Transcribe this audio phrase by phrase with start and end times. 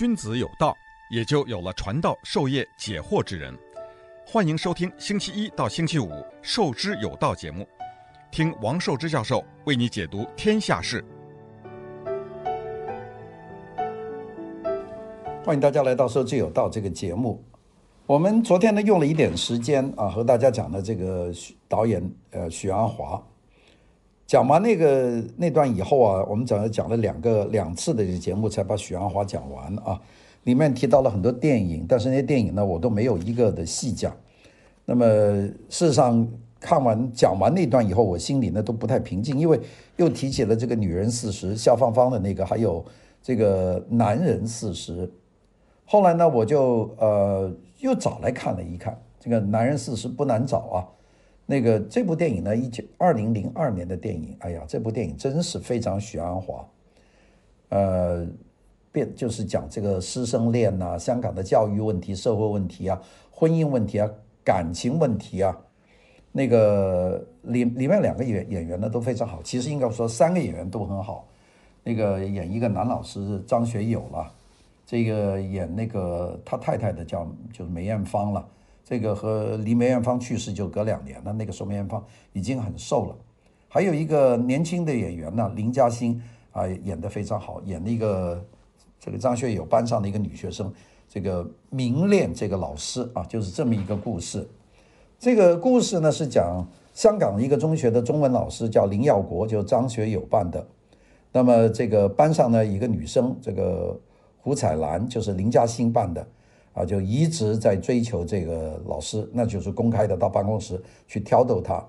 [0.00, 0.74] 君子有道，
[1.10, 3.54] 也就有了传道授业解惑之人。
[4.26, 6.08] 欢迎收听星期一到星期五
[6.40, 7.68] 《授之有道》节目，
[8.30, 11.04] 听王寿之教授为你解读天下事。
[15.44, 17.44] 欢迎大家来到《授之有道》这个节目。
[18.06, 21.30] 我们昨天呢用了一点时间啊，和大家讲的这个
[21.68, 23.22] 导演呃许鞍华。
[24.30, 30.00] 讲完那个那段以后啊，我们讲了讲了两个两次的节目才把许鞍华讲完啊。
[30.44, 34.14] 里面提到了很多电影，但是那些电影呢，我都没有一个的细讲。
[34.84, 36.24] 那么事实上
[36.60, 39.60] 看完讲完那段以后，我心里呢都不太平静，因为
[39.96, 42.84] 又提起了这个女人四十，萧芳芳的那个，还有
[43.20, 45.10] 这个男人四十。
[45.84, 50.86] 后来呢，我就呃又找来看了一看，这个男人四十不难找啊。
[51.50, 56.64] 那个这部电影呢，一九二零零二年的电影，哎呀，这部电影真是非常许鞍华，
[57.70, 58.24] 呃，
[58.92, 63.02] 变就是讲这个师生恋呐、香港的教育问题、社会问题啊、
[63.32, 64.08] 婚姻问题啊、
[64.44, 65.58] 感情问题啊，
[66.30, 71.26] 那个里里面两个演演员呢都非常好，其实应该说三个演员都很好，
[71.82, 74.32] 那个演一个男老师张学友了，
[74.86, 78.48] 这个演那个他太太的叫就是梅艳芳了。
[78.90, 83.14] 这个和离梅艳芳去世就隔两年了，那个时候梅艳芳已经很瘦了。
[83.68, 88.44] 还有一个年轻的演员呢，林嘉欣啊，演得非常好，演那个
[88.98, 90.72] 这个张学友班上的一个女学生，
[91.08, 94.44] 这个迷恋这个老师啊，就是这么一个故事。
[95.20, 100.66] 这个故事呢是讲香港一个中学的中文老师叫林耀国，就张学友扮的。
[101.30, 103.96] 那么这个班上呢一个女生，这个
[104.40, 106.26] 胡彩兰就是林嘉欣扮的。
[106.72, 111.84] 啊，就一直在追求这个老师，那就是公开的到办公室去挑逗他。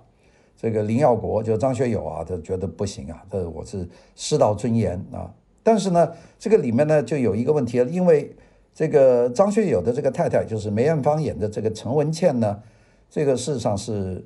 [0.57, 5.33] 这个林耀国就张学友啊，他觉得不行啊，这我是师道尊严啊。
[5.63, 8.35] 但是呢，这个里面呢就有一个问题，因为
[8.73, 12.59] 这个张学友的这个太太就是梅艳芳演的这个陈文茜呢，
[13.09, 14.23] 这个事实上是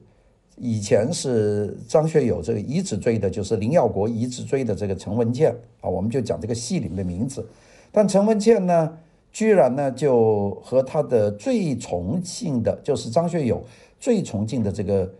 [0.58, 7.46] 以前是张学友这个一直追的，就是林耀国一直追的这个陈文茜啊，我们就讲这个戏里面的名字。
[7.91, 8.97] 但陈文茜呢，
[9.35, 13.62] 居然呢，就和他的最崇敬的，就是张学友
[14.00, 15.12] 最崇敬的这个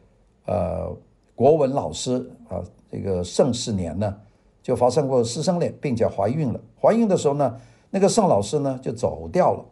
[0.46, 0.90] 呃
[1.36, 4.16] 国文老师啊，这个盛世年呢，
[4.64, 6.62] 就发生过师生恋，并且怀孕了。
[6.82, 7.60] 怀孕的时候呢，
[7.90, 9.66] 那个盛老师呢就走掉了，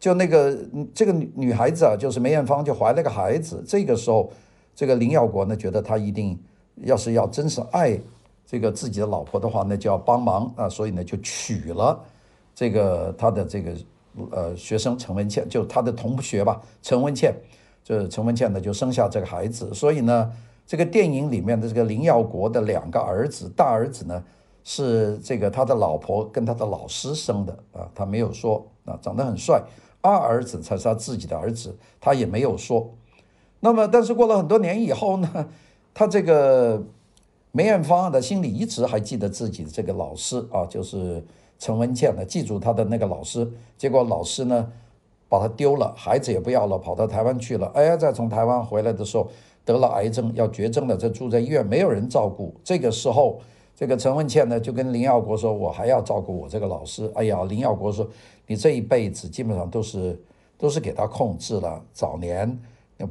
[0.00, 0.58] 就那个
[0.94, 3.62] 这个女女孩子啊，就是梅艳芳，就怀了个孩子。
[3.66, 4.32] 这个时候，
[4.74, 6.42] 这个林耀国呢，觉得他一定
[6.76, 8.00] 要是要真是爱
[8.46, 12.02] 这个自己的老婆的话，那就要帮忙啊，所以呢就娶了。
[12.54, 13.72] 这个他的这个
[14.30, 17.34] 呃学生陈文茜，就他的同学吧，陈文茜，
[17.82, 20.30] 这陈文茜呢就生下这个孩子，所以呢，
[20.66, 24.22] 这个电影里面的这个林耀国的两个儿子，大儿子呢
[24.64, 29.62] 是这个他的老婆跟他的老师生的啊，他没有说啊，长得很帅，
[30.02, 32.92] 二儿子才是他自己的儿子，他也没有说。
[33.60, 35.48] 那么，但是过了很多年以后呢，
[35.94, 36.82] 他这个
[37.50, 41.24] 梅艳芳的心里一直还记得自己的这个老师啊，就是。
[41.62, 44.68] 陈文茜呢，记住他的那个老师，结果老师呢
[45.28, 47.70] 把他丢了，孩子也不要了，跑到台湾去了。
[47.72, 49.30] 哎呀，再从台湾回来的时候
[49.64, 52.52] 得了癌症，要绝症了，这住在医院，没有人照顾。
[52.64, 53.38] 这个时候，
[53.76, 58.04] 这个陈文茜呢就跟林耀国说：“我还要照顾我这个老师。”哎呀，林耀国说
[58.48, 60.20] ：“你这一辈子基本上都是
[60.58, 61.80] 都是给他控制了。
[61.92, 62.58] 早年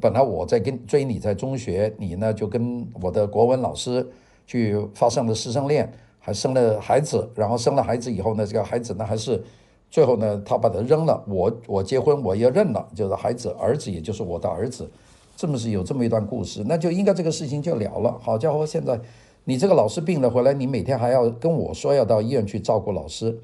[0.02, 4.06] 本来我在跟追你在中学，你呢就跟我的国文老师
[4.46, 5.90] 去发生了师生恋。”
[6.24, 9.44] 还生了孩子，然后生了孩子以后呢，这个孩子呢还是
[9.90, 11.22] 最后呢，他把他扔了。
[11.28, 14.88] 我我结婚我也认了，就是孩子儿子，也就是我的儿子，
[15.36, 18.16] 这么是有这么一段故事，那就应该这个事情就了了。
[18.22, 19.00] 好家伙，现在
[19.46, 23.36] 你这个老师病了回来，你每天还要跟我说要到医院去照顾老师，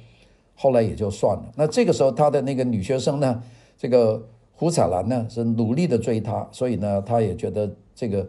[0.55, 1.43] 后来也就算了。
[1.55, 3.41] 那这个时候他的那个女学生呢，
[3.75, 4.23] 这个
[4.53, 8.23] 胡彩兰呢是努力的追他，所以呢，他也觉得这个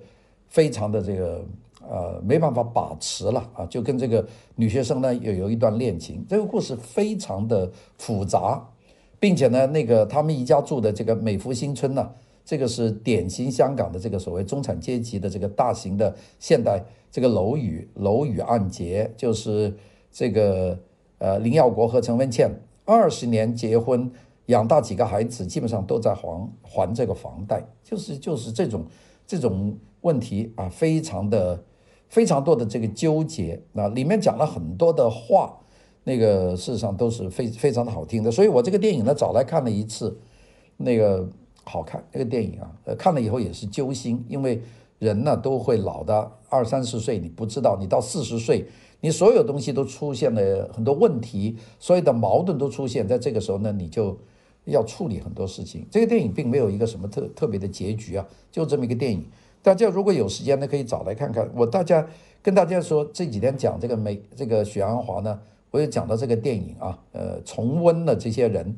[0.49, 1.45] 非常的这个。
[1.91, 4.23] 呃，没办法把持了啊，就跟这个
[4.57, 8.63] 女学生呢有有一段恋情，这个故事非常的复杂，
[9.19, 12.11] 并且呢，那个他们一家住的这个美孚新村呢，
[12.45, 19.75] 这个是典型香港的这个所谓中产阶级的这个大型的现代这个楼宇楼宇按揭，就是
[20.13, 20.79] 这个
[21.17, 22.51] 呃林耀国和陈文茜
[22.85, 24.11] 二十年结婚，
[24.47, 28.85] 养大几个孩子，基本上都在还还这个房贷，就是就是这种
[29.27, 31.65] 这种问题啊，非常的。
[32.09, 35.59] 非常多的这个纠结，那里面讲了很多的话，
[36.05, 38.31] 那个事实上都是非非常的好听的。
[38.31, 40.19] 所以我这个电影呢，找来看了一次，
[40.79, 41.29] 那个
[41.65, 42.03] 好看。
[42.13, 44.63] 那个电影啊，呃， 看了以后也是揪心，因为
[44.99, 48.67] 人呢都会老的，二三十岁你不知道，你到四十岁
[49.01, 54.19] 你所有东西都出现了很多问题，所有的矛盾都出现，在这个时候呢，你就
[54.65, 55.87] 要处理很多事情。
[55.91, 59.27] 这个电影并没有一个什么特特别的结局啊，就这么一个电影。
[59.69, 61.47] 大家如果有时间呢，可以找来看看。
[61.55, 62.07] 我大家
[62.43, 65.39] 跟大家说，这几天讲这个美这个许鞍华呢，
[65.71, 68.75] 我也讲到这个电影啊，呃，重温了这些人。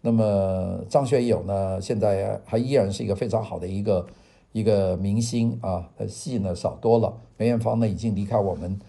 [0.00, 4.06] 那么张学友呢，现在还依然是一个非常好的一个
[4.52, 7.14] 一个明星啊，戏呢少多了。
[7.36, 8.80] 梅艳芳呢已经离开我们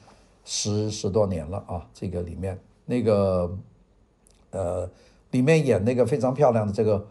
[0.46, 3.58] 十十多年了啊，这个里面那个
[4.52, 4.90] 呃
[5.32, 7.06] 里面演那个非常漂亮的这个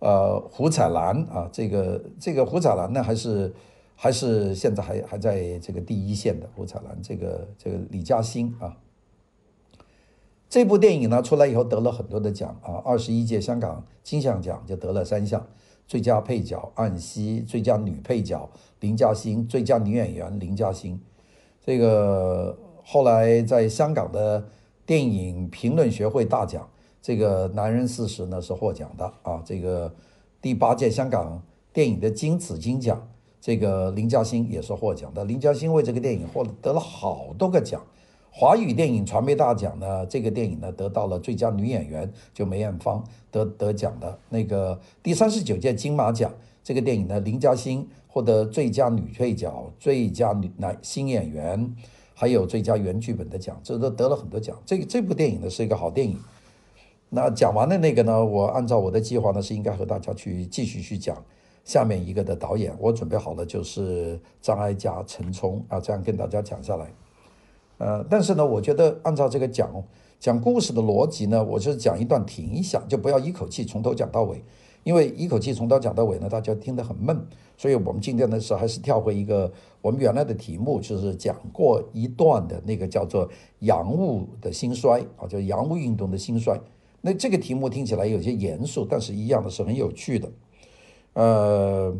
[0.00, 3.50] 呃胡彩兰啊，这个这个胡彩兰呢还是
[3.96, 8.76] 还是现在还还在这个第一线的胡彩兰，这个这个李嘉欣啊。
[10.48, 15.44] 这部电影呢出来以后得了很多的奖啊，二十一届香港金像奖就得了三项：
[15.88, 18.48] 最佳配角安西，最佳女配角
[18.78, 21.00] 林嘉欣，最佳女演员林嘉欣。
[21.64, 24.46] 这个后来在香港的
[24.86, 26.68] 电影评论学会大奖，
[27.02, 29.42] 这个《男人四十》呢是获奖的啊。
[29.44, 29.92] 这个
[30.40, 33.08] 第八届香港电影的金紫荆奖，
[33.40, 35.24] 这个林嘉欣也是获奖的。
[35.24, 37.82] 林嘉欣为这个电影获得了好多个奖。
[38.30, 46.30] 华语电影传媒大奖呢，这个电影呢得到了最佳女演员，就梅艳芳得得奖的那个第三十九届金马奖，
[46.62, 51.74] 这个电影呢林嘉欣获得最佳女配角、最佳女男新演员，
[52.12, 54.54] 还有最佳原剧本的奖，这都得了很多奖。
[54.66, 56.18] 这个这部电影呢是一个好电影。
[57.08, 61.16] 那讲完的那个呢，我按照我的计划呢是应该和大家去继续去讲
[61.66, 66.86] 下面一个的导演，我准备好了就是张艾嘉、陈冲啊，这样跟大家讲下来。
[67.78, 69.68] 呃，但是呢，我觉得按照这个讲
[70.20, 74.40] 讲故事的逻辑呢，我就是讲一段停一下，就不要一口气从头讲到尾，
[74.84, 77.20] 因为一口气从头讲到尾呢，大家听得很闷。
[77.56, 79.52] 所以我们今天的时候还是跳回一个
[79.82, 83.28] 我们原来的题目，就是讲过一段的那个叫做
[83.60, 86.60] “洋务的兴衰”啊，就洋务运动的兴衰。
[87.00, 90.30] 那这个题目听起来有些严肃，但是一样的是很有趣的。
[91.16, 91.92] 呃。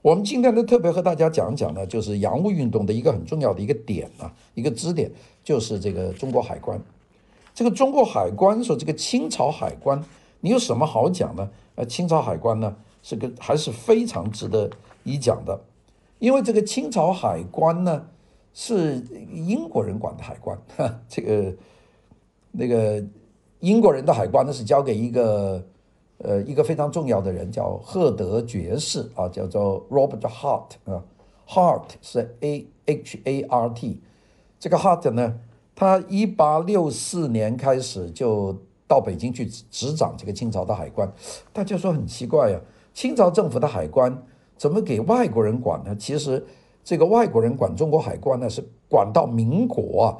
[0.00, 5.10] 我们今天呢，特别和大家讲讲呢，就是洋务运动的一个很重要的一个点啊，一个支点，
[5.42, 6.80] 就是这个中国海关。
[7.52, 10.02] 这个中国海关说，这个清朝海关，
[10.40, 11.50] 你有什么好讲呢？
[11.74, 14.70] 呃，清朝海关呢，是个还是非常值得
[15.02, 15.60] 一讲的，
[16.20, 18.06] 因为这个清朝海关呢，
[18.54, 19.02] 是
[19.34, 21.52] 英国人管的海关，哈， 这个
[22.52, 23.04] 那个
[23.60, 25.62] 英国人的海关呢，是交给一个。
[26.18, 31.04] 呃，一个非常重要的人叫赫德爵士啊，叫做 Robert Hart 啊
[31.46, 34.00] ，Hart 是 A H A R T，
[34.58, 35.38] 这个 Hart 呢，
[35.76, 38.56] 他一八六四年开始就
[38.88, 41.08] 到北京去执掌这个清朝的海关，
[41.52, 42.60] 大家说很奇怪呀，
[42.92, 44.20] 清朝政府的海关
[44.56, 45.94] 怎么给外国人管呢？
[45.94, 46.44] 其实
[46.82, 48.60] 这个外国人管中国海关呢，是
[48.90, 50.18] 管到民国啊，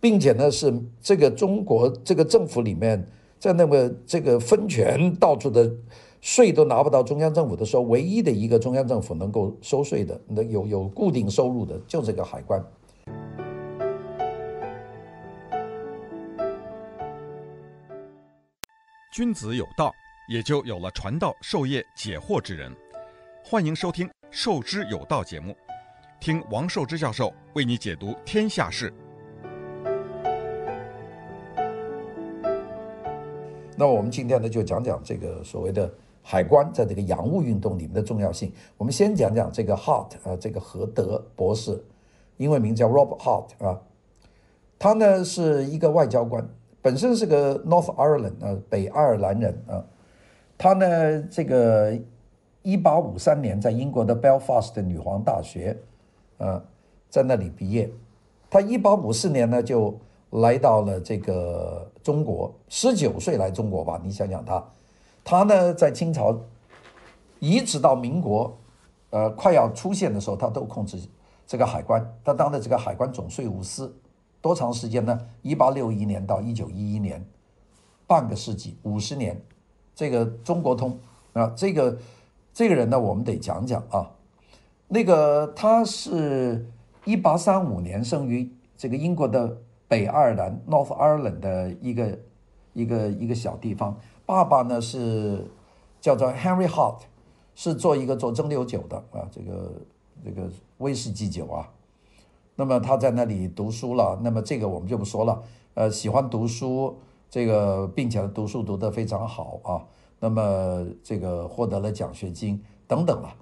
[0.00, 3.06] 并且呢是这个中国这个政府里面。
[3.40, 5.72] 在那么这个分权到处的
[6.20, 12.62] 税都拿不到中央政府的时候，唯一的一个中央政府能够收税的、能有有固定收入的，就这个海关。
[19.10, 19.90] 君子有道，
[20.28, 22.70] 也就有了传道授业解惑之人。
[23.42, 25.56] 欢迎收听《授之有道》节目，
[26.20, 28.92] 听王寿之教授为你解读天下事。
[33.80, 35.90] 那我们今天呢，就讲讲这个所谓的
[36.22, 38.52] 海关在这个洋务运动里面的重要性。
[38.76, 41.82] 我们先讲讲这个 Hart 啊，这个何德博士，
[42.36, 43.80] 英文名叫 Rob Hart 啊，
[44.78, 46.46] 他呢是一个外交官，
[46.82, 49.82] 本身是个 North Ireland 啊，北爱尔兰人啊。
[50.58, 51.98] 他呢这个
[52.60, 55.78] 一八五三年在英国的 Belfast 女皇大学
[56.36, 56.62] 啊，
[57.08, 57.90] 在那里毕业。
[58.50, 59.98] 他一八五四年呢就。
[60.30, 64.00] 来到了这个中国，十九岁来中国吧？
[64.04, 64.64] 你想想他，
[65.24, 66.38] 他呢在清朝，
[67.40, 68.56] 一直到民国，
[69.10, 70.96] 呃快要出现的时候，他都控制
[71.48, 73.92] 这个海关，他当的这个海关总税务司，
[74.40, 75.20] 多长时间呢？
[75.42, 77.26] 一八六一年到一九一一年，
[78.06, 79.42] 半个世纪，五十年，
[79.96, 80.96] 这个中国通
[81.32, 81.98] 啊，这个
[82.54, 84.08] 这个人呢，我们得讲讲啊，
[84.86, 86.64] 那个他是
[87.04, 89.58] 一八三五年生于这个英国的。
[89.90, 92.18] 北爱尔兰 （North Ireland） 的一个
[92.74, 95.50] 一个一个小地方，爸爸呢是
[96.00, 96.98] 叫做 Henry Hart，
[97.56, 99.72] 是做一个做蒸馏酒的啊，这个
[100.24, 101.68] 这个威士忌酒啊。
[102.54, 105.42] 那么他在那里读书了，那么这个我们就不说了。
[105.74, 106.96] 呃，喜欢读书，
[107.28, 109.84] 这个并且读书读得非常好啊。
[110.20, 113.34] 那么这个获得了奖学金等等了。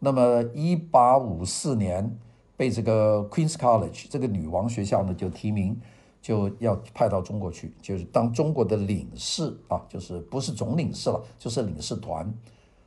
[0.00, 2.18] 那么一八五四年。
[2.56, 5.80] 被这个 Queen's College 这个女王学校呢就提名，
[6.20, 12.32] 就要派到中国去，就是当中国的领事啊，就是不是总领事了，就是领事团。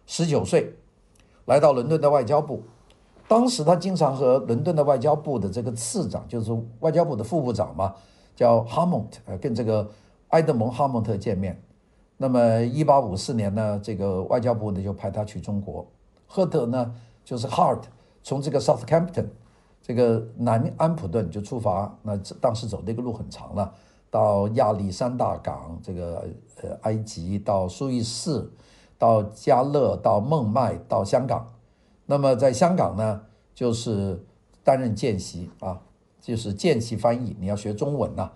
[0.05, 0.73] 十九岁
[1.45, 2.61] 来到伦敦的外交部，
[3.27, 7.95] 当时他经常和伦敦的外交部的这个次长，就是外交部的副部长嘛，
[8.35, 9.89] 叫哈蒙特，呃，跟这个
[10.29, 11.59] 埃德蒙·哈蒙特见面。
[12.17, 15.85] 那么，一八五四年呢，这个外交部呢就派他去中国。
[16.25, 16.95] 赫德呢，
[17.25, 17.81] 就是 Hart，
[18.23, 19.27] 从这个 Southampton，
[19.87, 21.95] 这个南安普顿就出发。
[22.01, 23.71] 那当时走那个路很长了，
[24.09, 26.27] 到亚历山大港，这个
[26.63, 28.49] 呃埃及，到苏伊士，
[28.97, 31.53] 到加勒，到孟买，到香港。
[32.07, 33.21] 那么在香港呢，
[33.53, 34.19] 就是
[34.63, 35.79] 担任见习啊，
[36.19, 38.31] 就是见习翻译，你要学中文呐、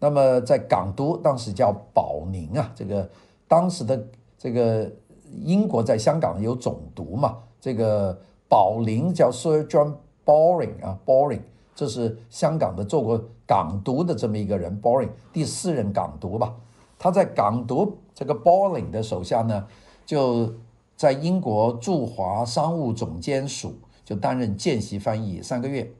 [0.00, 3.08] 那么在港督，当时叫保宁啊，这个
[3.48, 4.92] 当时的这个
[5.40, 8.18] 英国在香港有总督嘛，这个
[8.50, 11.40] 保宁叫 Sir John Boring 啊，Boring，
[11.74, 16.54] 这是香港的做过港督的这么一个人，Boring 第四任港督吧。
[16.98, 19.66] 他在港督这个 Boring 的手下呢，
[20.06, 20.54] 就
[20.96, 25.92] 在英国驻华商务总监署就担任见习翻译三个月。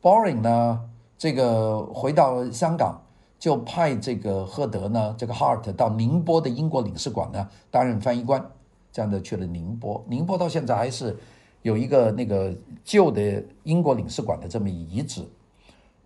[0.00, 0.80] Boring 呢，
[1.16, 3.02] 这个回到香港。
[3.38, 8.44] 就派这个赫德呢，这个 Hart 到宁波的英国领事馆呢担任翻译官，
[8.90, 10.04] 这样的去了宁波。
[10.08, 11.16] 宁波到现在还是
[11.62, 15.22] 有一个那个旧的英国领事馆的这么遗址。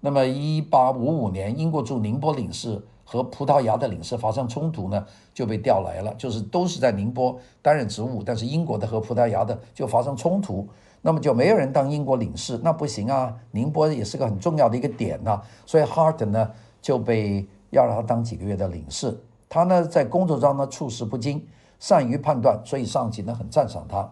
[0.00, 10.68] 那么，一八五五年，英国驻宁波领事和葡萄牙的领事发生冲突呢，就被调来了，就是都是在宁波担任职务，但是英国的和葡萄牙的就发生冲突，
[11.02, 16.50] 那么就没有人当英国领事，那不行啊，宁波也是个很重要的一个点呐、所以 Hart 呢。
[16.82, 19.16] 就被要让他当几个月的领事，
[19.48, 21.46] 他呢在工作上呢处事不惊，
[21.78, 24.10] 善于判断，所以上级呢很赞赏他。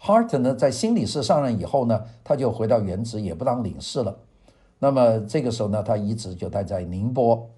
[0.00, 4.16] Hart 呢在新理事上任以后呢，他就回到原职，也不当领事了。
[4.78, 7.48] 那么这个时候呢，他一直就待在宁波。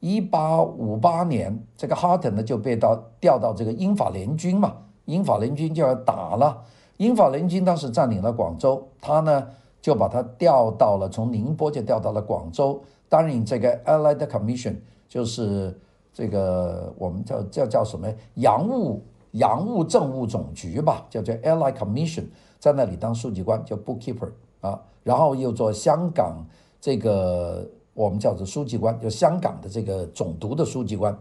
[0.00, 4.74] 一八五八年，这个 Hart 呢就被到调到这个英法联军嘛，
[5.06, 6.62] 英法联军就要打了。
[6.98, 9.48] 英法联军当时占领了广州，他呢
[9.80, 12.82] 就把他调到了从宁波就调到了广州。
[13.08, 14.76] 担任这个 Allied Commission，
[15.08, 15.78] 就是
[16.12, 19.02] 这个我们叫叫叫什么洋务
[19.34, 22.24] 洋务政务总局吧，叫做 Allied Commission，
[22.58, 26.44] 在那里当书记官，叫 Bookkeeper 啊，然后又做香港
[26.80, 31.16] 这个我们叫做书记官，就香港的这个总督的书记官。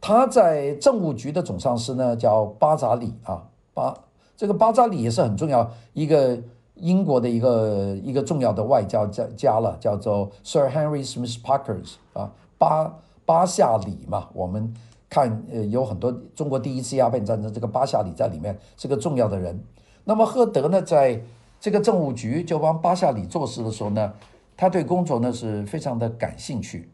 [0.00, 3.94] 他在政务局的总上司呢，叫巴扎里啊，巴
[4.36, 6.38] 这个巴扎里也是很重要一个。
[6.78, 14.28] 英国的一个一个重要的外交家家了，叫做 Sir Henry Smith Parkers 啊，巴巴夏里嘛。
[14.34, 14.74] 我们
[15.08, 19.62] 看呃有很多中国第一次鸦片战争，这个巴夏里在里面是个重要的人。
[20.04, 21.20] 那么赫德呢，在
[21.60, 24.12] 这个政务局就帮巴夏里做事的时候呢，
[24.56, 26.90] 他对工作呢是非常的感兴趣。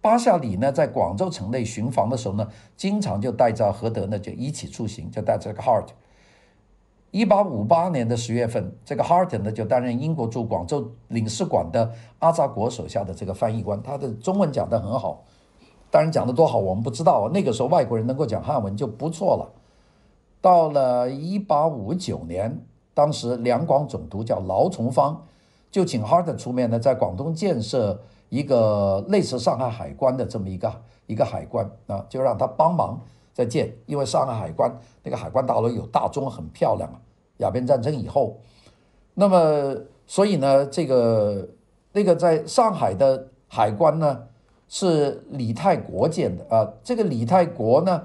[0.00, 5.88] 巴夏里呢在广州城内巡防的时候呢，经常就带着赫德呢就一起出行，就带着这个 Hart。
[7.10, 15.24] 一八五八年的十月份，这个 Hart 呢就担任英国驻广州领事馆的阿扎国手下的这个翻译官，他的中文讲得很好，
[15.94, 17.30] 当然讲得多好我们不知道。
[17.32, 19.46] 那个时候外国人能够讲汉文就不错了。
[20.40, 25.24] 到了一八五九年，当时两广总督叫劳崇芳，
[25.70, 30.72] 就请 Hart 出面呢，在广东建设一个类似上海海关的这么一个
[31.06, 33.00] 一个海关啊，就让他帮忙
[33.32, 36.98] 在建，因为上海海关那个海关大楼有大钟，很漂亮啊。
[37.36, 38.40] 鸦片战争以后，
[39.14, 39.76] 那么
[40.08, 41.48] 所以呢，这个
[41.92, 44.24] 那个在上海的海关呢
[44.74, 46.68] 是李泰国建的啊。
[46.82, 48.02] 这个李泰国呢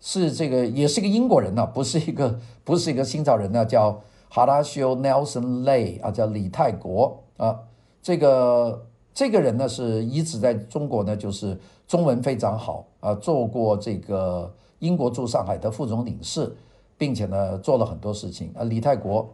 [0.00, 4.00] 是这个也是个英国人呐，不是一个 不是一个新造人呢，叫
[4.32, 7.56] Horatio Nelson Leigh 啊，叫李泰国啊。
[8.02, 11.56] 这个这个人呢是一直在中国呢，就是
[11.86, 16.52] 中文非常好啊，做过这个英国驻上海的副总领事。
[16.98, 18.62] 并且呢，做了很多事情啊。
[18.62, 19.28] 李泰国，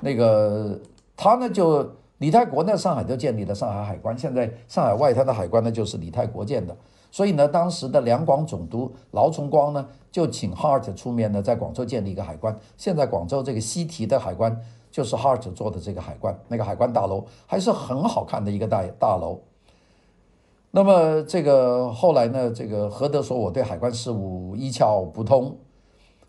[0.00, 0.78] 那个
[1.14, 1.86] 他呢，就
[2.18, 4.16] 李泰国呢，上海就建立了上海海关。
[4.16, 6.76] 现在上海外滩的海关呢，就是李泰国建的。
[7.10, 12.58] 所以呢，当时的两广总督劳崇光呢，就请 Hart 出面呢，在广州建立一个海关。
[12.76, 19.40] 现在广州这个西堤的海关就是 Hart 做的这个海关，那个海关大楼还是很好看的一个大大楼。
[20.70, 25.56] 那么这个后来呢，这个何德说我对海关事务一窍不通。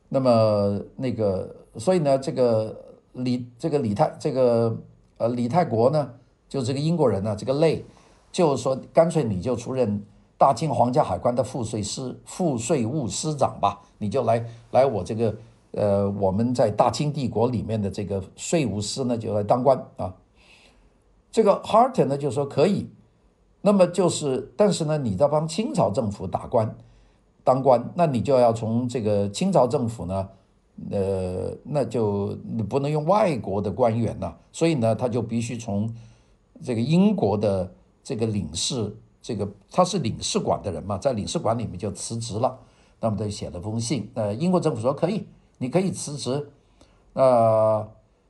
[0.10, 2.74] 那么那个，所以呢，这个
[3.12, 4.74] 李这个李泰这个
[5.18, 6.14] 呃李泰国呢，
[6.48, 7.84] 就这个英国人呢，这个类，
[8.32, 10.04] 就是说干脆你就出任
[10.38, 15.36] 大清皇家海关的赋税司赋税务司长吧，你就来来我这个
[15.72, 20.14] 呃，我们在大清帝国里面的这个税务司呢，就来当官啊。
[21.30, 22.90] 这个 Harton 呢就说可以，
[23.62, 26.76] 那么就是，但是呢，你在帮清朝政府打官
[27.44, 30.30] 当官，那你就要从这个清朝政府呢，
[30.92, 35.94] 呃，那就你不能用外国的官员呐，所以呢，他就必须从
[36.64, 37.72] 这个英国的
[38.04, 42.60] 这个领事，这个他是领事馆的人嘛，在领事馆里面就辞职了。
[43.00, 45.26] 那么他就写了封信，呃，英国政府说可以，
[45.58, 46.50] 你可以辞职，
[47.14, 47.88] 呃。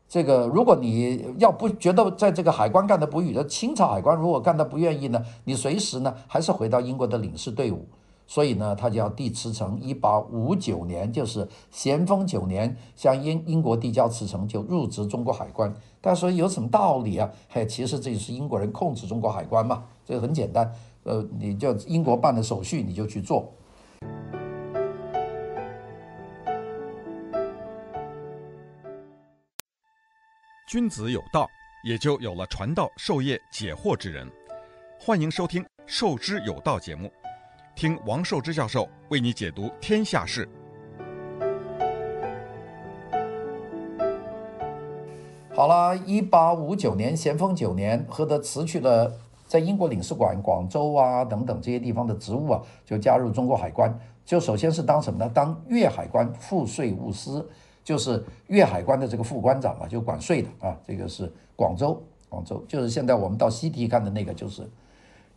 [0.10, 7.86] 这个，如果你要不觉得在这个海关干的不愉，清朝海关如果干的不愿意呢，你随时呢还是回到英国的领事队伍。
[8.28, 9.80] 所以呢，他就要递辞呈。
[9.82, 15.74] 一八五九年，就是咸丰九年，向英英国递交辞呈，就入职中国海关。
[16.02, 17.32] 大家说有什么道理啊？
[17.50, 20.72] 嘿，其实这就是英国人控制中国海关嘛，这个很简单。
[21.04, 23.52] 呃，你就英国办的手续，你就去做。
[30.70, 31.48] 君子有道，
[31.86, 34.30] 也就有了传道授业解惑之人。
[35.00, 37.10] 欢迎收听《授之有道》节目，
[37.78, 40.50] 听王寿之教授为你解读天下事。
[45.54, 49.16] 好了，一八五九年，咸丰九年，何德辞去了
[49.46, 53.96] 在英国领事馆、广州啊等等这些地方的职务啊，就加入中国海关。
[54.26, 55.32] 就首先是当什么呢？
[55.32, 57.48] 当粤海关副税务司。
[57.84, 64.68] 就是粤海关的这个副关长啊，就管税的啊，这个是广州，广州就是现在我们到西堤看的那个，就是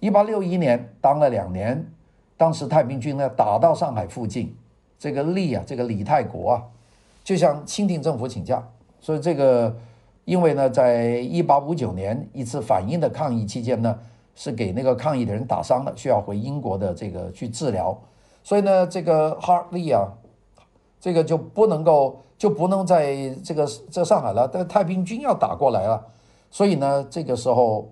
[0.00, 1.86] 一八六一年当了两年，
[2.40, 4.56] 当时太平军呢打到上海附近，
[4.98, 6.62] 这个李啊，这个李泰国啊，
[7.22, 8.66] 就向清廷政府请假，
[8.98, 9.76] 所以这个
[10.24, 13.98] 因为呢，在一八五九年一次反英的抗议期间呢，
[14.34, 17.94] 是给那个抗议的人打伤了，需要回英国的这个去治疗，
[18.42, 20.08] 所以呢，这个 Hartley 啊，
[20.98, 22.22] 这个就不能够。
[22.40, 26.06] 就不能在这个在上海了，但太平军要打过来了，
[26.50, 27.90] 所以呢，这个时候，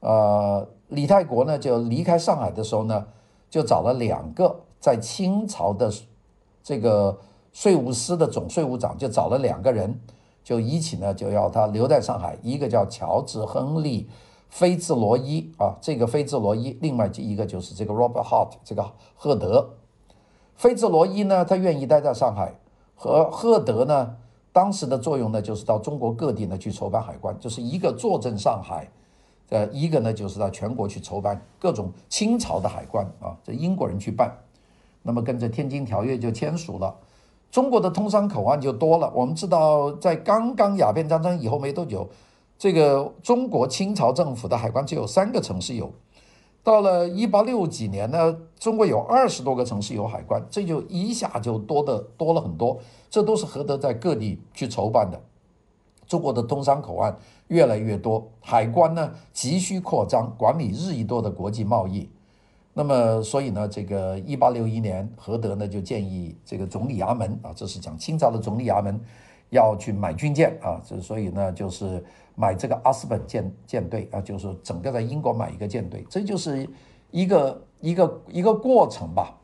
[0.00, 3.06] 呃，李泰国呢就离开上海的时候呢，
[3.50, 5.92] 就找了两个在清朝的
[6.62, 7.18] 这个
[7.52, 10.00] 税务司的总税务长，就找了两个人，
[10.42, 14.04] 就一起呢就要他留在上海，一个叫乔治·亨利·
[14.48, 18.84] 菲兹罗伊啊，这个菲兹罗伊，另外一个就是这个 Robert Hart，这个
[19.14, 19.70] 赫德，
[20.54, 22.54] 菲兹罗伊呢，他愿意待在上海。
[22.94, 24.16] 和赫德呢，
[24.52, 28.90] 当时的作用呢，就是到中国各地呢去筹办海关，就是一个坐镇上海，
[29.50, 34.32] 呃，一个呢就是到全国去筹办各种清朝的海关啊，这英国人去办，
[35.02, 36.96] 那么跟着《天津条约》就签署了，
[37.50, 39.12] 中国的通商口岸就多了。
[39.14, 42.08] 我们知道，在刚刚鸦片战争以后没多久，
[42.56, 45.92] 这个中国清朝政府的海关只有三个城市有。
[46.62, 52.78] 到了一八六几年呢，中国有二十多个城市有海关，这就一下就多的多了很多。
[53.08, 55.20] 这都是何德在各地去筹办的。
[56.06, 57.16] 中国的通商口岸
[57.50, 62.10] 越来越多，海关呢急需扩张，管理日益多的国际贸易。
[62.72, 68.98] 那么，所以呢，这个一八六一年，何德呢就建议这个总理衙门啊，这是讲清朝的总理衙门
[69.50, 72.02] 要去买军舰啊，这所以呢就是。
[72.36, 76.66] 买这个阿斯本舰舰队啊，就是整个在英国买一个舰队，这就是
[77.10, 79.36] 一个一个一个过程吧。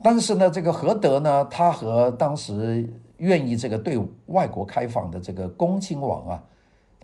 [0.00, 6.44] 但是呢，这个何德呢，他和当时愿意这个对外国开放的这个恭亲王啊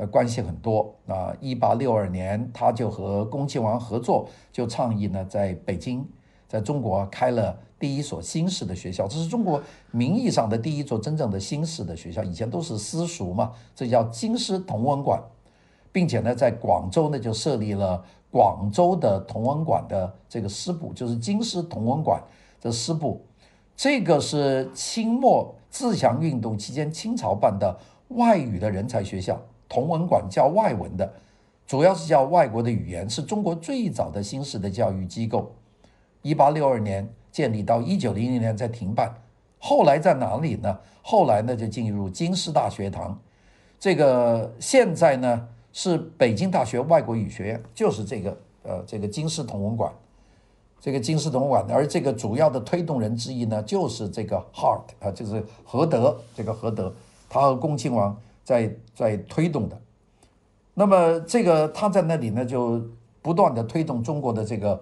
[0.00, 1.36] 的关系很多啊。
[1.40, 6.04] 一八六二年，他就和恭亲王合作，就倡议呢，在北京，
[6.48, 7.58] 在中国开了。
[7.78, 9.58] 第一所新式的学校，这是中国
[9.90, 12.22] 名义上的第一座真正的新式的学校。
[12.22, 15.18] 以前都是私塾嘛，这叫京师同文馆，
[15.90, 22.22] 并且呢，在广州呢就设立了广州的同文馆的这个师部，就是京师同文馆
[22.60, 23.24] 的师部。
[23.74, 27.74] 这个是清末自强运动期间清朝办的
[28.08, 31.10] 外语的人才学校，同文馆教外文的，
[31.66, 35.50] 主要是教外国的语言，是中国最早的新式的教育机构。
[36.20, 37.08] 一八六二年。
[37.32, 39.14] 建立到一九零零年才停办，
[39.56, 40.80] 后来在哪里呢？
[41.00, 43.16] 后来呢就进入京师大学堂，
[43.78, 49.92] 这个现在呢是北京大学外国语学院，就是这个呃这个京师同文馆，
[50.80, 56.92] 这个京师同文馆，而这个主要的推动人之一呢就是这个 Hart 啊，就是何德，这个何德，
[57.28, 58.20] 他和恭亲王
[58.50, 59.80] 在在推动的，
[60.74, 62.82] 那么这个他在那里呢就
[63.22, 64.80] 不断的推动中国的这个。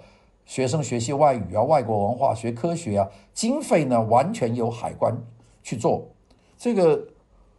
[0.49, 5.15] 学生学习外语啊，外国文化学科学啊，经费呢完全由海关
[5.63, 6.09] 去做。
[6.57, 7.07] 这个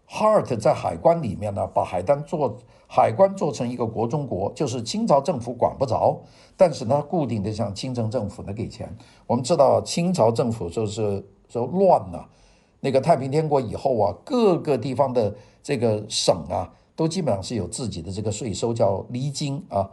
[0.09, 6.19] Hart 在海关里面呢，把海关做海关做成一个国中国，就是清朝政府管不着，
[6.57, 8.91] 但是呢，固定的向清政政府呢给钱。
[9.27, 12.27] 我们知道清朝政府就是就乱了，
[12.81, 19.91] 那个太平天国以后啊，各个地方的这个省啊，都基本上是有自己的这个税收，叫厘金啊。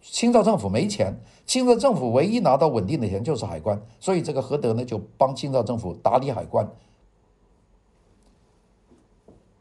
[0.00, 6.70] 清朝政府没钱，清朝政府唯一拿到稳定的钱就是海关，所以这个何德呢就帮清朝政府打理海关。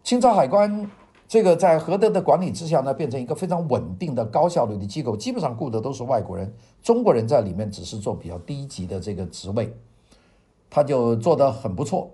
[0.03, 0.91] 清朝海关
[1.27, 6.53] 这个在何德的管理之下呢，变成一个非常稳定的高效率的机构，基本上雇的都是外国人，
[6.84, 9.73] 中国人在里面只是做比较低级的这个职位，
[10.69, 12.12] 他就做得很不错。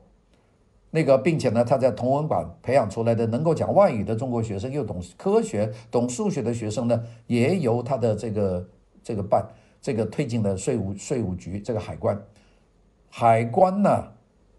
[0.96, 8.68] 那个，并且呢，他在同文馆培养出来的能够讲外语的中国学生，又懂科学、懂数学的学生呢，也由他的这个
[9.02, 9.44] 这个办
[9.82, 12.22] 这个推进了税务税务局这个海关。
[13.10, 13.90] 海关呢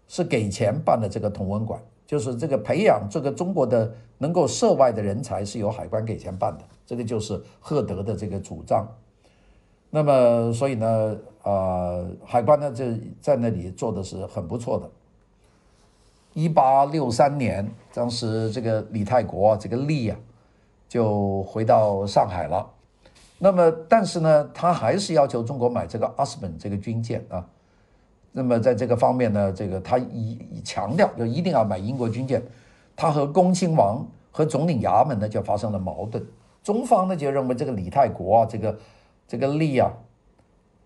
[0.09, 8.85] 是给钱办的这个同文馆，就是这个培养这个中国的能够涉外的人才是由海关给钱办的，这个就是赫德的这个主张。
[9.89, 12.83] 那么，所以呢，啊、呃，海关呢就
[13.21, 14.89] 在那里做的是很不错的。
[16.35, 20.17] 一八六三年，当时这个李泰国这个利啊，
[20.89, 22.69] 就回到上海了。
[23.39, 27.47] 那么，但是呢，他还是要求中国买这个阿斯本这个军舰啊。
[28.33, 32.43] 那么，在这个方面呢，这个他一强调就一定要买英国军舰。
[32.97, 36.21] 他和恭亲王和总领衙门呢就发生了矛盾。
[36.61, 38.77] 中方呢就认为这个李泰国啊，这个
[39.25, 39.89] 这个利啊，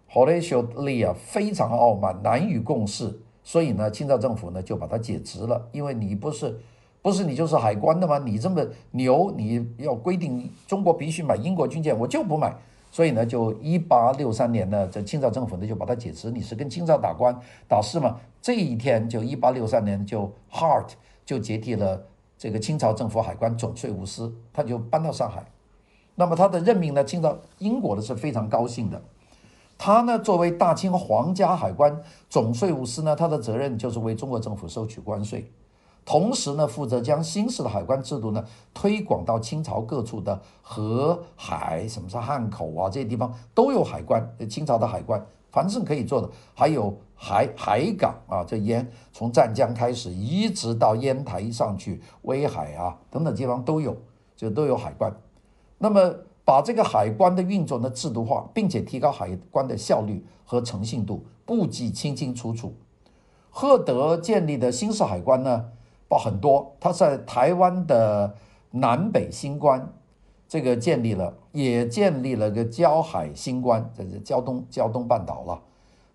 [0.07, 3.19] 荷雷修利啊，非常傲慢，难以共事。
[3.49, 6.55] 所以呢，清朝政府呢就把他解职了，因为你不是，
[7.01, 8.19] 不是你就是海关的吗？
[8.19, 12.55] 你这么牛，你要规定中国必须买英国军舰，我就不买。
[12.91, 16.29] 所以呢，就一八六三年呢，这清朝政府呢就把他解职。
[16.29, 17.35] 你是跟清朝打官
[17.67, 18.19] 打事吗？
[18.39, 20.89] 这一天就一八六三年就 Hart
[21.25, 21.99] 就接替了
[22.37, 25.43] 这个清朝政府海关总税务司，他就搬到上海。
[26.13, 29.01] 那么他的任命呢，清朝英国的是非常高兴的。
[29.81, 35.49] 他呢，作为大清皇家海关总税务司呢，他的责任就是为中国政府收取关税，
[36.03, 53.95] 同时呢，负责将新式的海关制度呢推广到清朝各处的河海，什么是汉口啊，这些地方都有海关，清朝的海关，凡是可以做的，还有海海港啊，这烟从湛江开始，一直到烟台上去，威海啊等等地方都有，
[54.35, 55.09] 就都有海关。
[55.77, 56.13] 那么。
[56.49, 62.73] 把这个海关的运作呢制度化，并且提高海关的效率和诚信度，簿记清清楚楚。
[63.51, 65.65] 赫德建立的新式海关呢，
[66.07, 68.33] 包很多，他在台湾的
[68.71, 69.93] 南北新关
[70.47, 75.61] 这个建立了，也建立了个礁海新关，这是胶东胶东半岛了。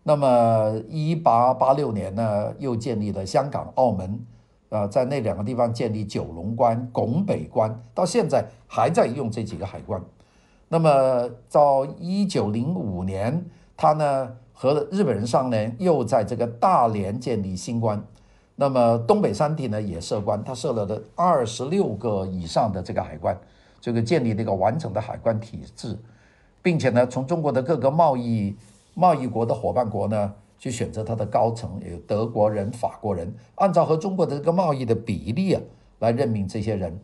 [0.03, 4.27] 那么一八八六年呢，又建立了香港、澳门，
[4.70, 10.03] 啊，在那两个地方建立九龙关、拱北关，到现在还在用这几个海关。
[10.75, 13.45] 那么到一九零五年，
[13.77, 18.05] 他呢和日本人商量，又在这个大连建立新关。
[18.57, 23.39] 那么东北三地呢也设关，他设了的二十六个以上的这个海关，
[23.81, 25.97] 这个建立那个完整的海关体制，
[26.61, 28.57] 并且呢从中国的各个贸易
[28.95, 35.63] 贸易国的伙伴国呢去选择他的高层，有德国人、法国人，按照和中国的这个贸易的比例啊
[36.01, 36.99] 来任命这些人。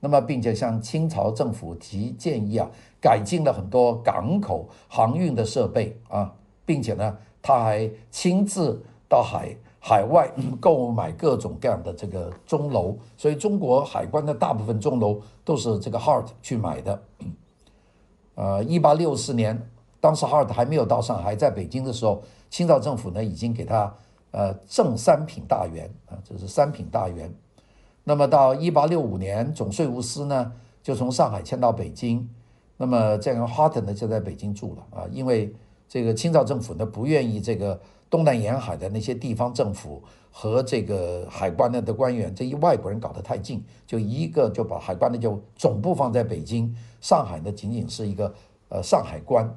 [0.00, 2.66] 那么，并且向清朝政府提建议啊，
[3.00, 6.34] 改进了很多港口航运的设备啊，
[6.64, 17.02] 并且呢，他还亲自到海海外购买各种各样的这个钟楼，所以中国海关的大部分钟楼都是这个 Hart 去买的。
[18.36, 19.60] 呃，一八六四年，
[20.00, 23.94] 当时 Hart 还没有到上海，在北京的时候，清朝政府呢已经给他
[24.30, 27.30] 呃赠三品大员啊，这是三品大员。
[28.10, 32.28] 那么到一八六五年，总税务司呢就从上海迁到北京，
[32.76, 35.54] 那么这样 Hart 呢就在北京住了啊，因为
[35.88, 48.34] 这个清朝政府呢不愿意这个东南沿海的那些地方政府和这个海关的的官员这一外国人搞得太近，就一个就把海关呢就总部放在北京，上海呢仅仅是一个
[48.70, 49.48] 呃上海关，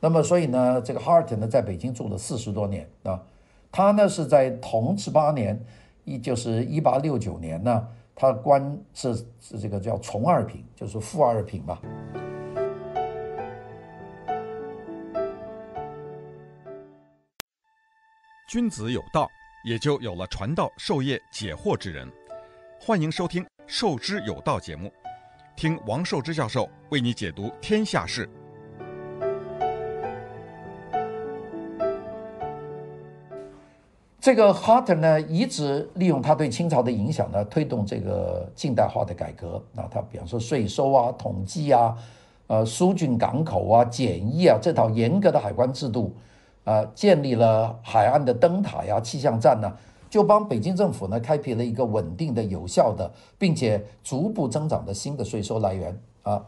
[0.00, 3.20] 那么所以呢这个 Hart 呢在北京住了四十多年啊，
[3.70, 5.62] 他呢是在同治八年。
[6.10, 11.80] 一就是一八六九年呢，他官是是这个叫从二品，就是副二品吧。
[18.48, 19.28] 君子有道，
[19.64, 22.10] 也就有了传道授业解惑之人。
[22.80, 24.92] 欢迎收听《授之有道》节目，
[25.54, 28.28] 听王寿之教授为你解读天下事。
[34.30, 39.60] 这个 Hart 呢，一直利用他对清朝的影响呢，推动这个近代化的改革。
[39.72, 41.98] 那他比方说税收啊、统计啊、
[42.46, 46.14] 呃疏浚港口啊、检疫啊这套严格的海关制度，
[46.62, 49.68] 啊、建立了海岸的灯塔呀、气象站呢，
[50.08, 56.40] 就帮北京政府呢开辟了一个稳定的、有效的，并且逐步增长的新的税收来源啊。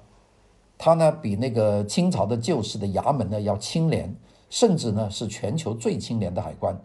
[0.79, 4.15] 它呢比那个清朝的旧式的衙门呢要清廉，
[4.49, 6.81] 甚至呢是全球最清廉的海关。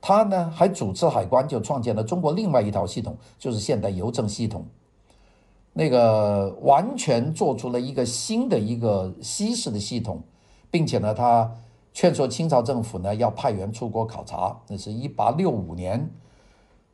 [0.00, 4.64] 他呢还主持海关，就创建了中国另外一套系统，就是现代邮政系统。
[5.72, 10.20] 那个完全做出了一个新的一个西式的系统，
[10.70, 11.50] 并且呢，他
[11.92, 14.56] 劝说清朝政府呢要派员出国考察。
[14.68, 16.10] 那是一八六五年，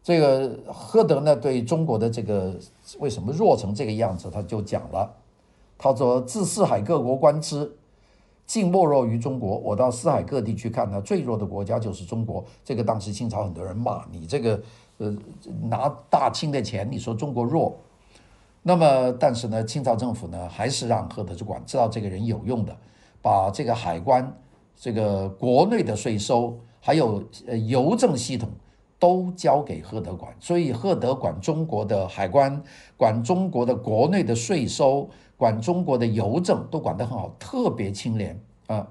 [0.02, 2.54] 这个赫德呢对中国的这个
[2.98, 5.14] 为什么弱成这个样子，他就讲了。
[5.78, 7.70] 他说：“自四海各国观之，
[8.46, 9.58] 尽没弱于中国。
[9.58, 12.44] 我到四海各地去看呢，最弱的国家就是中国。
[12.64, 14.62] 这个当时清朝很多人骂你这个，
[14.98, 15.14] 呃，
[15.64, 17.76] 拿大清的钱，你说中国弱。”
[18.68, 22.76] 那么，但是呢，清朝政府呢，还是让赫德管，知道这个人有用的，
[23.22, 24.36] 把这个海关、
[24.74, 28.48] 这个国内的税收，还有呃邮政系统，
[28.98, 30.34] 都交给赫德管。
[30.40, 32.60] 所以，赫德管中国的海关，
[32.96, 38.86] 管中国的国内的税收，管中国的邮政，都管得很好，特别清廉啊。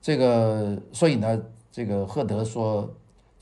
[0.00, 2.88] 这个，所以呢，这个赫德说。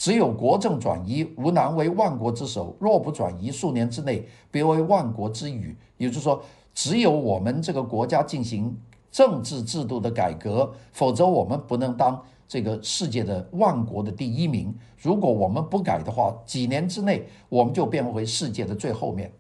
[0.01, 5.77] 只有国政转移，吾能为万国之首；若不转移，数年之内，别为万国之语。
[5.97, 6.41] 也就是说，
[6.73, 8.79] 只有我们这个国家进行
[9.11, 14.73] 政治制度的改革，否则我们不能当这个世界的万国的第一名。
[14.97, 19.33] 如果我们不改的话，几年之内我们就变回世界的最后面。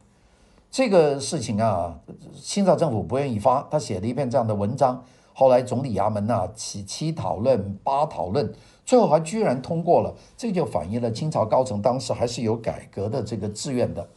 [0.70, 1.98] 这个事情啊，
[2.40, 5.02] 清朝政府不愿意发，他写了一篇这样的文章。
[5.32, 8.52] 后来总理衙门呐，七七讨论，八讨论。
[8.84, 14.08] 最后还居然通过了，这就反映了清朝高层当时还是有改革的这个志愿的。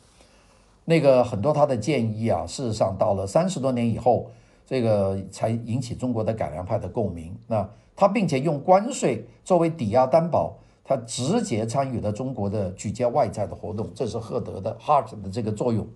[0.85, 4.31] 那个很多他的建议啊，事实上到了三十多年以后，
[4.65, 7.37] 这个才引起中国的改良派的共鸣。
[7.47, 15.87] 那他并且用关税作为抵押担保，他直接参与了中国的举债外债的活动，这是赫德的 Hart 的这个作用。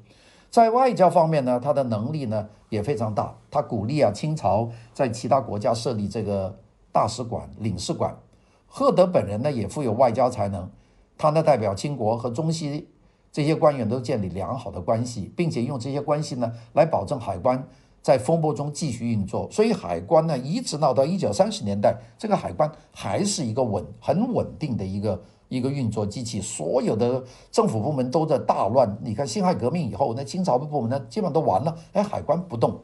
[0.56, 6.58] 在外交方面呢，他的能力呢也非常大，他鼓励啊清朝在其他国家设立这个
[6.94, 8.18] 大使馆、领事馆。
[8.66, 10.72] 赫德本人呢也富有外交才能，
[11.18, 12.88] 他呢代表清国和中西
[13.34, 17.62] 这些官员都建立良好的关系，并且用这些关系呢来保证海关
[18.02, 19.50] 在风波中继续运作。
[19.52, 25.22] 所以海关呢一直闹到一九三十年代，这个海关还是一个稳很稳定的一个
[25.56, 26.42] 一个运作机器。
[26.42, 32.80] 所有的政府部门都在大乱，你看辛亥革命以后，那清朝的部门呢基本上都完了，哎，海关不动。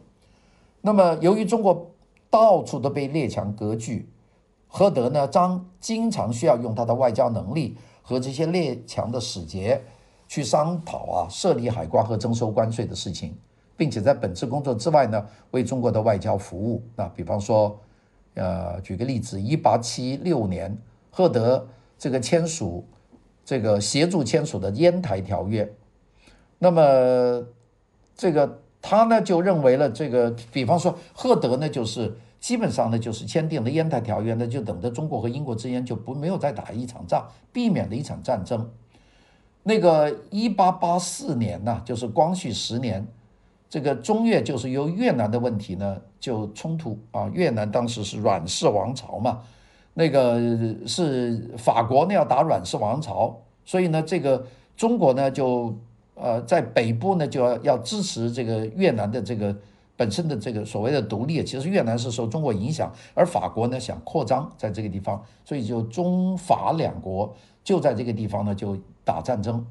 [0.82, 1.92] 那么由于中国
[2.30, 4.10] 到处都被列强割据。
[4.74, 9.82] 赫德呢，将经常需要用他的外交能力和这些列强的使节
[10.30, 13.36] 去商讨啊，设立海关和征收关税的事情，
[13.76, 16.82] 并且在本职工作之外呢，为中国的外交服务。
[16.96, 17.78] 那比方说，
[18.36, 20.78] 呃，举个例子，一八七六年，
[21.10, 21.68] 赫德
[22.02, 22.84] 这个签署
[23.46, 25.72] 这个协助签署的烟台条约，
[26.58, 27.46] 那么
[28.16, 32.18] 这个他呢就认为了这个，比方说，赫德呢就是。
[32.42, 38.68] 基本上呢，就是签订了烟台条约呢，就等着中国和英国之间就不没有再打一场仗，避免了一场战争。
[39.62, 43.08] 那个一八八四年呢，就是光绪十年，
[43.70, 47.30] 这个中越就是由越南的问题呢就冲突啊。
[47.32, 49.44] 越南当时是阮氏王朝嘛，
[49.94, 50.40] 那个
[50.86, 55.78] 是法国呢要打阮氏王朝，所以呢，这个中国呢就
[56.16, 59.56] 呃在北部呢就要要支持这个越南的这个。
[59.98, 67.32] 本身的这个所谓的独立，其实越南是受中国影响，而法国呢想扩张在这个地方，所以就中法两国
[67.64, 68.76] 就在这个地方呢就
[69.06, 69.64] 打战争。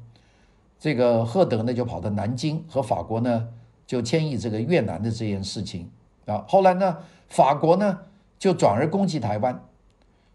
[0.79, 3.45] 这个赫德呢就跑到南京和法国呢
[3.85, 5.89] 就签议这个越南的这件事情
[6.25, 6.45] 啊。
[6.47, 7.99] 后来呢法国呢
[8.39, 9.61] 就转而攻击台湾，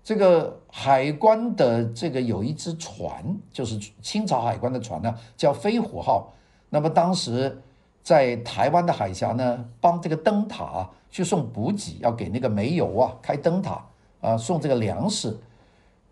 [0.06, 6.32] 这个海关的这个有一只船，就是清朝海关的船呢叫飞虎号，
[6.70, 7.60] 那么当时。
[8.06, 13.84] 在台湾的海峡呢，帮这个灯塔去送补给，要给那个煤油啊开灯塔
[14.20, 15.36] 啊送这个粮食，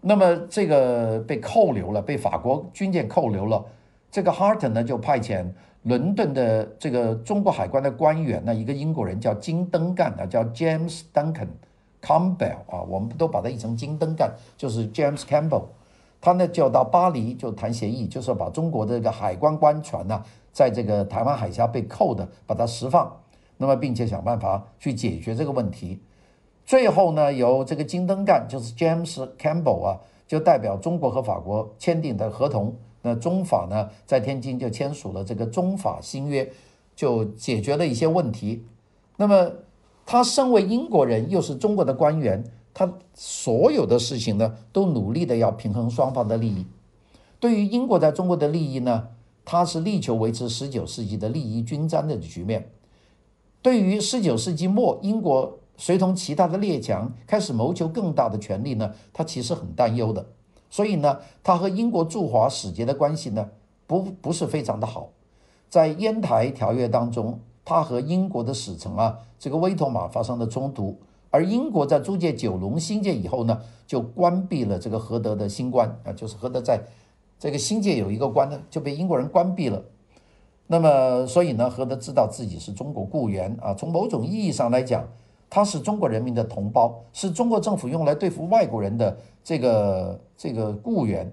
[0.00, 3.64] 那么这个被扣留了，被法国军舰扣留了。
[4.10, 5.46] 这个 Harton 呢就派遣
[5.82, 11.46] 伦敦的这个中国海关的官员呢，一个英国人叫金登干啊，叫 James Duncan
[12.04, 15.64] Campbell 啊，我们都把它译成金登干，就是 James Campbell。
[16.20, 20.22] 他呢就到巴黎就谈协议，就是把中国的这个海关官船呢。
[20.52, 23.20] 在这个台湾海峡被扣的，把它释放，
[23.56, 26.00] 那么并且想办法去解决这个问题。
[26.64, 32.76] 最后呢，由这个金登干，就是 James Campbell 啊，就代表中国和法国签订的合同。
[33.02, 36.48] 那中法呢，在天津就签署了这个中法新约，
[36.94, 38.64] 就解决了一些问题。
[39.16, 39.50] 那么
[40.06, 46.66] 他身为英国人，又是中国的官员，他所有的事情呢，都努力的要平衡双方的利益。
[47.40, 49.08] 对于英国在中国的利益呢，
[49.44, 52.70] 他是力求维持十九世纪的利益均沾的局面。
[53.62, 60.26] 对于十九世纪末英国随同其他的列强开始谋求更大的权利呢，他其实很担忧的。
[60.70, 63.50] 所以呢，他和英国驻华使节的关系呢，
[63.86, 65.10] 不不是非常的好。
[65.68, 70.98] 在烟台条约当中，他和英国的使臣啊，这个威妥玛发生了冲突。
[71.30, 76.80] 而英国在租界九龙新界以后呢，就关闭了这个何德的新关啊，就是何德在
[77.40, 79.82] 这个新界有一个关呢，就被英国人关闭了。
[80.66, 85.06] 那么，所以呢，何德知道自己是中国雇员啊，从某种意义上来讲，
[85.50, 91.32] 他是中国人民的同胞，是中国政府用来对付外国人的这个这个雇员。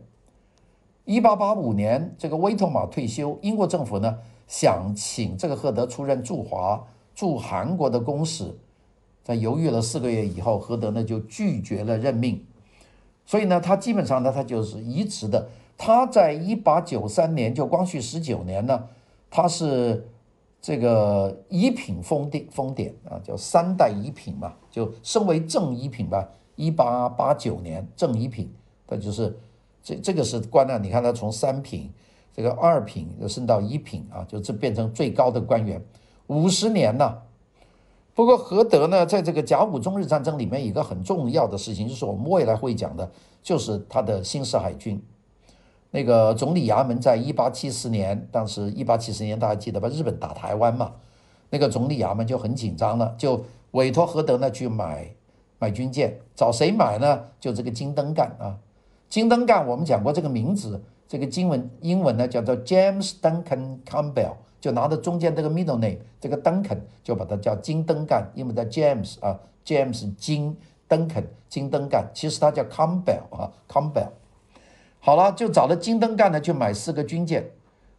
[1.06, 4.18] 一八八五年，这个威妥玛退休，英国政府呢
[4.52, 6.86] 想请这个赫德出任驻华
[7.16, 8.54] 驻韩国的公使。
[9.24, 12.44] 在犹豫了四个月以后，赫德呢就拒绝了任命，
[13.26, 15.48] 所以呢，他基本上呢，他就是移植的。
[15.78, 18.90] 他在一八九三年，就光绪十九年呢，
[19.30, 20.06] 他是
[20.62, 26.28] 这个一品封典封典啊，叫三代一品嘛，就升为正一品吧。
[26.58, 28.52] 一八八九年正一品，
[28.86, 29.38] 他就是
[29.82, 31.90] 这这个是官呢，你看他从三品
[32.34, 35.84] 这个二品又升到一品啊，就这变成最高的官员，
[36.28, 37.24] 五十年了。
[38.14, 43.10] 不过何德呢，在这个甲午中日战争里面，一个很重要的事情，就是我们未来会讲的，
[43.42, 45.02] 就是他的新式海军。
[45.92, 49.90] 那个总理衙门在一八七四年，当时一八七四年大家记得吧？
[49.90, 50.94] 日本打台湾嘛，
[51.50, 55.14] 那个总理衙门就很紧张了，就委托何德呢去买
[55.60, 57.24] 买军舰，找谁买呢？
[57.40, 58.58] 就这个金登干啊，
[59.10, 64.36] 金登干我们讲过这个名字，这个英文英文呢叫做 James Duncan Campbell。
[64.62, 70.56] 就拿着中间这个 middle name，这个 Duncan 就把它叫金登干，因为叫 James 啊，James 金
[70.88, 74.10] 登肯金登干，其实他叫 Campbell 啊，Campbell。
[75.00, 77.50] 好了，就找了金登干呢，就买四个军舰。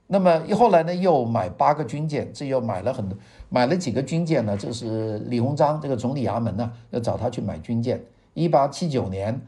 [0.06, 4.56] 那么后来呢，又买八个军舰，这又买了很多，买了几个军舰呢？
[4.56, 8.00] 这是李鸿章这个总理衙门呢，要找他去买军舰。
[8.34, 9.40] 一八七九年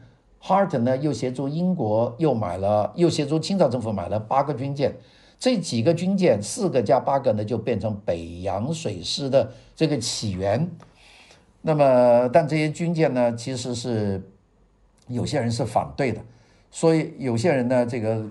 [0.45, 4.95] ，Hart 呢又协助英国又买了，又协助清朝政府买了八个军舰。
[5.37, 10.69] 这几个军舰，四个加八个呢，就变成北洋水师的这个起源。
[11.61, 14.21] 那么，但这些军舰呢，其实是
[15.07, 16.21] 有些人是反对的，
[16.71, 18.25] 所以有些人呢，这个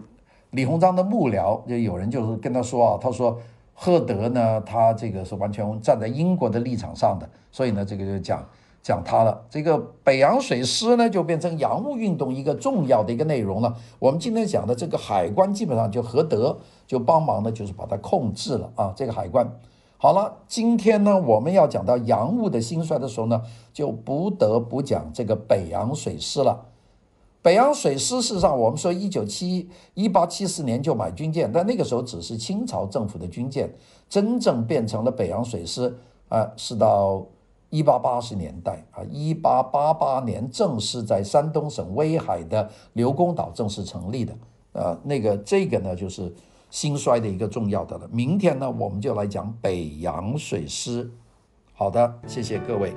[0.50, 3.38] 李鸿章的幕僚就有人就是跟他说啊，他说
[3.74, 8.48] 赫德呢，他这个是完全站在英国的立场上的，所以呢，这个就讲。
[8.84, 13.74] 讲他了，这个北洋水师呢，就变成洋务运动一个重要的一个内容了。
[13.98, 18.92] 我们今天讲的这个海关，基本上就何德就帮忙呢，就是把它控制了啊。
[18.94, 19.50] 这个海关
[19.96, 23.40] 好了，今天呢，我们要讲到洋务的兴衰的时候呢，
[23.72, 26.66] 就不得不讲这个北洋水师了。
[27.40, 33.74] 北洋水师事实上，我们说一九七一八七四年就买军舰，但那个时候只是清朝政府的军舰，
[34.10, 35.96] 真正变成了北洋水师
[36.28, 37.24] 啊，是到。
[37.74, 44.32] 一八八十年代啊，一八八八年正式在山东省威海的刘公岛正式成立的，
[44.74, 46.32] 呃，那个这个呢就是
[46.70, 48.08] 兴衰的一个重要的了。
[48.12, 51.10] 明天呢，我们就来讲北洋水师。
[51.72, 52.94] 好的，谢谢各位。